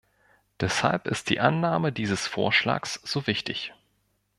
Deshalb 0.59 1.05
ist 1.05 1.29
die 1.29 1.39
Annahme 1.39 1.91
dieses 1.91 2.25
Vorschlags 2.25 2.95
so 3.03 3.27
wichtig. 3.27 3.71